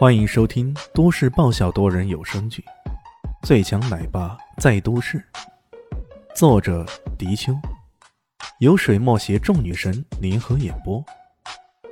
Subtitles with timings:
[0.00, 2.64] 欢迎收听都市爆笑多人有声剧
[3.46, 5.18] 《最强奶爸在都市》，
[6.34, 6.86] 作者：
[7.18, 7.52] 迪秋，
[8.60, 11.04] 由水墨携众女神联合演播，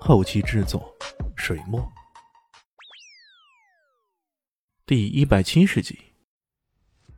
[0.00, 0.92] 后期制作：
[1.36, 1.80] 水墨。
[4.84, 5.96] 第一百七十集，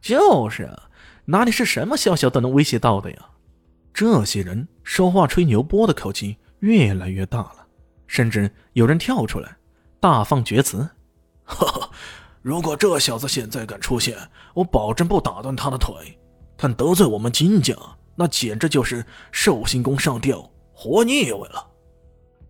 [0.02, 0.90] 就是啊，
[1.24, 3.30] 哪里是什么小小都能威胁到的呀？
[3.94, 7.66] 这些人说话吹牛波的口气越来越大了，
[8.06, 9.56] 甚至有人跳出来。
[10.04, 10.86] 大放厥词，
[11.46, 11.90] 哈哈！
[12.42, 14.14] 如果这小子现在敢出现，
[14.52, 16.20] 我保证不打断他的腿。
[16.58, 17.74] 但得罪我们金家，
[18.14, 21.66] 那简直就是寿星公上吊，活腻歪了。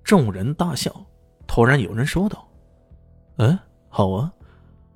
[0.02, 0.92] 众人大笑。
[1.46, 2.48] 突然有人说道
[3.38, 3.56] ：“嗯，
[3.88, 4.32] 好啊，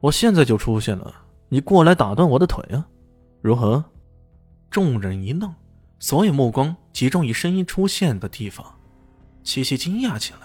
[0.00, 1.14] 我现在就出现了，
[1.48, 2.84] 你过来打断我的腿啊，
[3.40, 3.84] 如何？”
[4.68, 5.54] 众人一愣，
[6.00, 8.66] 所有目光集中于声音出现的地方，
[9.44, 10.40] 齐齐惊讶起来。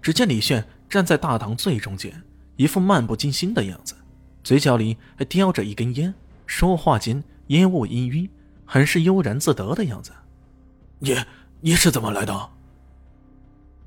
[0.00, 0.66] 只见李炫。
[0.88, 2.22] 站在大堂最中间，
[2.56, 3.94] 一副漫不经心的样子，
[4.42, 6.14] 嘴角里还叼着一根烟，
[6.46, 8.30] 说话间烟雾氤氲，
[8.64, 10.12] 很是悠然自得的样子。
[10.98, 11.16] 你
[11.60, 12.50] 你是怎么来的？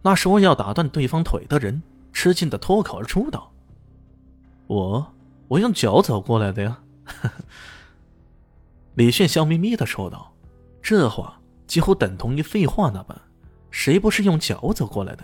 [0.03, 1.81] 那说要打断对方腿的人
[2.13, 3.51] 吃惊的脱口而出道
[4.67, 5.13] ：“我
[5.47, 6.79] 我用脚走过来的呀。
[8.95, 10.33] ”李炫笑眯眯的说道，
[10.81, 13.19] 这话几乎等同于废话那般，
[13.69, 15.23] 谁不是用脚走过来的？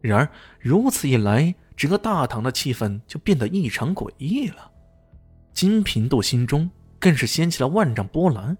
[0.00, 0.28] 然而
[0.60, 4.70] 如此一来，整个大堂的气氛就变得异常诡异了。
[5.52, 8.56] 金平度心中更是掀起了万丈波澜。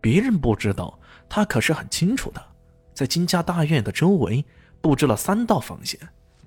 [0.00, 2.42] 别人不知道，他可是很清楚的。
[2.94, 4.44] 在金家大院的周围
[4.80, 5.98] 布置了三道防线，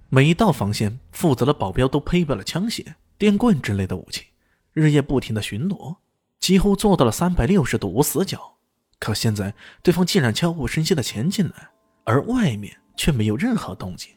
[0.09, 2.85] 每一道防线负责的保镖都配备了枪械、
[3.17, 4.27] 电棍之类的武器，
[4.73, 5.97] 日夜不停的巡逻，
[6.39, 8.57] 几乎做到了三百六十度无死角。
[8.97, 11.69] 可现在对方竟然悄无声息的潜进来，
[12.05, 14.11] 而外面却没有任何动静。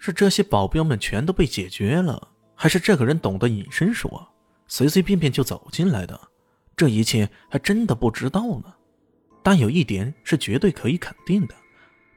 [0.00, 4.10] 是这些保镖们全都被解决了，还是这个人懂得隐身术，
[4.66, 6.18] 随随便便就走进来的？
[6.74, 8.74] 这一切还真的不知道呢。
[9.42, 11.54] 但有一点是绝对可以肯定的，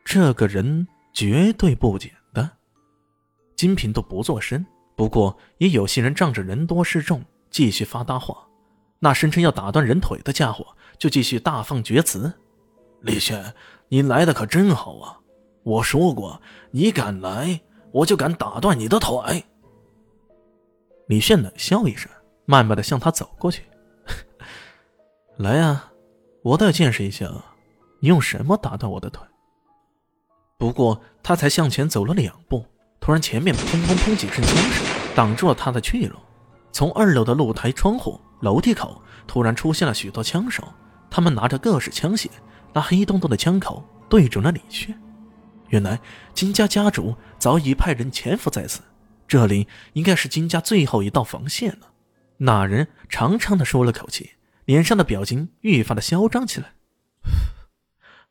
[0.06, 2.50] 这个人绝对不简单。
[3.58, 8.48] 金平都不做声，不过也有些人仗着人多势众，继续发大话。
[9.00, 10.66] 那声称要打断人腿的家伙
[10.98, 12.34] 就继续大放厥词
[13.04, 13.54] ：“李轩，
[13.90, 15.20] 你来的可真好啊！
[15.64, 16.42] 我说过，
[16.72, 17.60] 你敢来。”
[17.94, 19.46] 我就敢打断你的腿！
[21.08, 22.12] 李炫冷笑一声，
[22.46, 23.64] 慢慢的向他走过去。
[25.38, 25.92] 来呀，
[26.42, 27.30] 我倒要见识一下，
[28.00, 29.24] 你用什么打断我的腿。
[30.58, 32.66] 不过他才向前走了两步，
[33.00, 36.18] 突然前面砰砰砰几声枪声挡住了他的去路。
[36.72, 40.64] 从二楼的露台窗户、楼梯口突然出现了许多枪手，
[41.12, 42.28] 他们拿着各式枪械，
[42.74, 45.00] 那黑洞洞的枪口对准了李炫。
[45.74, 46.00] 原来
[46.36, 48.82] 金家家主早已派人潜伏在此，
[49.28, 51.90] 这里应该是金家最后一道防线了。
[52.38, 54.34] 那人长长的舒了口气，
[54.66, 56.76] 脸上的表情愈发的嚣张起来。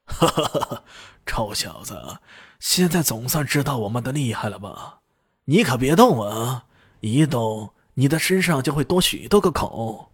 [0.05, 0.85] 哈哈哈哈！
[1.27, 2.21] 臭小子，
[2.61, 5.01] 现在总算知道我们的厉害了吧？
[5.47, 6.67] 你可别动啊！
[7.01, 10.13] 一动，你的身上就会多许多个口。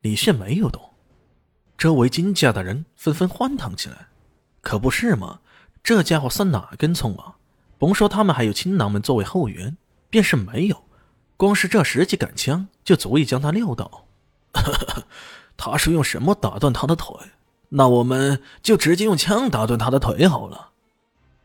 [0.00, 0.94] 李炫没有动，
[1.78, 4.08] 周围金家的人纷纷欢腾起来。
[4.62, 5.38] 可不是吗？
[5.84, 7.36] 这家伙算哪根葱啊？
[7.78, 9.76] 甭说他们还有亲囊们作为后援，
[10.08, 10.82] 便是没有，
[11.36, 14.06] 光是这十几杆枪就足以将他撂倒。
[15.58, 17.14] 他是用什么打断他的腿？
[17.68, 20.70] 那我们就直接用枪打断他的腿好了。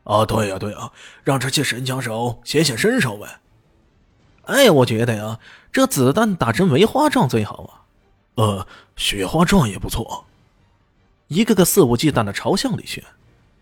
[0.06, 0.92] 啊，对呀对呀，
[1.26, 3.42] 让这些神枪手显显身手呗。
[4.44, 5.38] 哎，我觉得呀，
[5.74, 7.84] 这子弹打成梅花状最好啊。
[8.36, 10.26] 呃，雪花状也不错。
[11.28, 13.04] 一个个肆无忌惮的朝向李炫。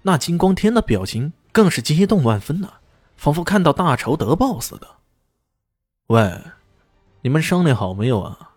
[0.03, 2.74] 那金光天的表情更是激动万分呐，
[3.16, 4.88] 仿佛看到大仇得报似的。
[6.08, 6.41] 喂，
[7.22, 8.52] 你们商量好没有啊？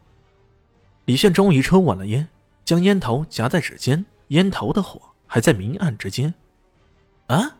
[1.06, 2.28] 李炫终于抽完了烟，
[2.64, 6.32] 将烟头夹在指尖，烟头的火还在明暗之间。
[7.26, 7.56] 啊？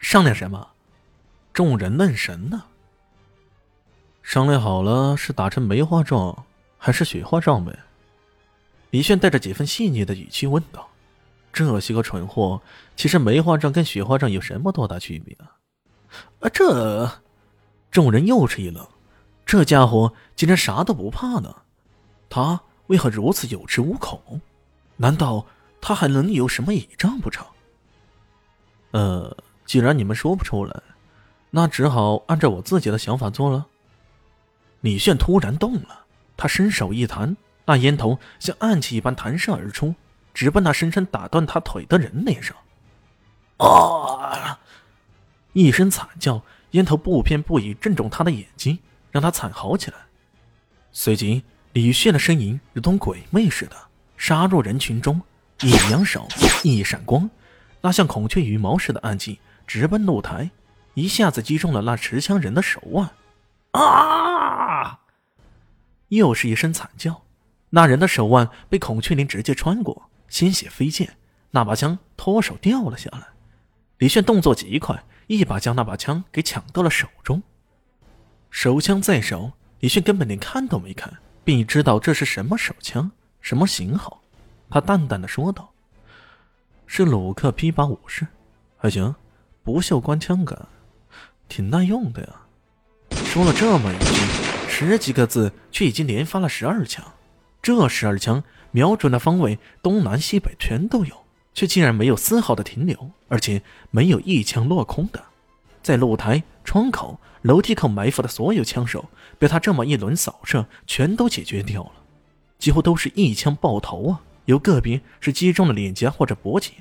[0.00, 0.68] 商量什么？
[1.52, 2.64] 众人愣神呢。
[4.22, 6.44] 商量好了，是打成梅花状
[6.76, 7.78] 还是雪花状呗？
[8.90, 10.88] 李炫带着几分细腻的语气问道。
[11.52, 12.60] 这些个蠢货，
[12.96, 15.56] 其实梅花杖跟雪花杖有什么多大区别啊？
[16.40, 17.10] 啊，这
[17.90, 18.86] 众人又是一愣，
[19.44, 21.54] 这家伙竟然啥都不怕呢？
[22.30, 24.40] 他为何如此有恃无恐？
[24.96, 25.46] 难道
[25.80, 27.46] 他还能有什么倚仗不成？
[28.90, 30.82] 呃，既然你们说不出来，
[31.50, 33.66] 那只好按照我自己的想法做了。
[34.80, 36.04] 李炫突然动了，
[36.36, 39.94] 他伸手一弹，那烟头像暗器一般弹射而出。
[40.38, 42.56] 直奔那深深打断他腿的人脸上！
[43.56, 44.60] 啊！
[45.52, 48.78] 一声惨叫，烟头不偏不倚正中他的眼睛，
[49.10, 49.96] 让他惨嚎起来。
[50.92, 51.42] 随即，
[51.72, 53.74] 李炫的身影如同鬼魅似的
[54.16, 55.20] 杀入人群中，
[55.62, 56.28] 一扬手，
[56.62, 57.28] 一闪光，
[57.80, 60.52] 那像孔雀羽毛似的暗器直奔露台，
[60.94, 63.10] 一下子击中了那持枪人的手腕。
[63.72, 65.00] 啊！
[66.10, 67.22] 又是一声惨叫，
[67.70, 71.16] 那人的手腕被孔雀翎直接穿过，鲜血飞溅，
[71.50, 73.28] 那把枪脱手掉了下来。
[73.98, 77.42] 李炫动作极快，一把将那把枪给抢到了手中。
[78.50, 79.52] 手枪在手。
[79.80, 83.08] 李炫根本连看都没看，便已知道这是什么手枪、
[83.40, 84.20] 什么型号。
[84.68, 85.72] 他淡淡的说道
[86.84, 88.26] ：“是鲁克 P 八五式，
[88.76, 89.14] 还行，
[89.62, 90.66] 不锈钢枪杆，
[91.48, 92.28] 挺耐用的呀。”
[93.26, 97.04] 说了这么一句，十几个字，却已经连发了十二枪。
[97.68, 101.14] 这十二枪瞄准的方位东南西北全都有，
[101.52, 103.60] 却竟然没有丝毫的停留，而且
[103.90, 105.22] 没有一枪落空的。
[105.82, 111.92] 在露台、窗口、楼梯口埋伏的所有枪手，被他这么一轮扫射，全都解决掉了，
[112.58, 114.22] 几乎都是一枪爆头啊！
[114.46, 116.72] 有个别是击中了脸颊或者脖颈，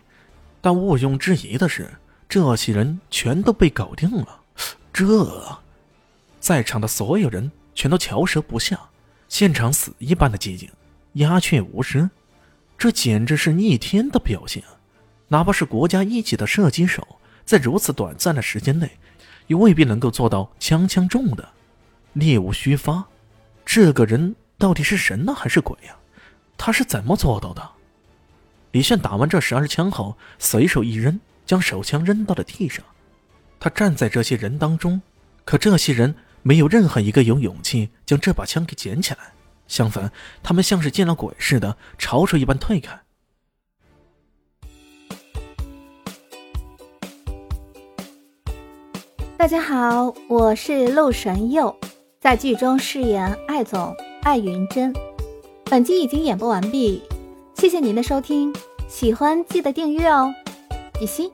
[0.61, 1.95] 但毋庸置疑的是，
[2.29, 4.39] 这些人全都被搞定了。
[4.93, 5.59] 这，
[6.39, 8.79] 在场的所有人全都瞧舌不下，
[9.29, 10.69] 现场死一般的寂静，
[11.13, 12.09] 鸦雀无声。
[12.77, 14.77] 这简直是逆天的表现啊，
[15.27, 17.07] 哪怕是国家一级的射击手。
[17.43, 18.91] 在如此短暂的时间内，
[19.47, 21.47] 也未必能够做到枪枪中的，
[22.13, 23.05] 猎无虚发。
[23.65, 25.95] 这个人到底是神呢，还是鬼呀？
[26.57, 27.69] 他是怎么做到的？
[28.71, 32.83] 李炫打完这十二枪后，随手一扔，将手枪扔到了地上。
[33.59, 35.01] 他站在这些人当中，
[35.45, 36.13] 可这些人
[36.47, 39.33] 没有任何一个有勇气将这把枪给捡起来，
[39.67, 40.09] 相反，
[40.41, 42.97] 他们像是见了鬼似的，潮水一般退开。
[49.35, 51.77] 大家好，我是陆神佑，
[52.21, 54.93] 在剧中饰演艾总艾云珍。
[55.65, 57.03] 本集已经演播完毕，
[57.55, 58.55] 谢谢您的收听，
[58.87, 60.33] 喜欢记得订阅哦，
[60.97, 61.29] 比心。